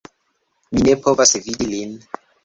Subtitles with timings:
[0.77, 1.93] Mi ne povas vidi lin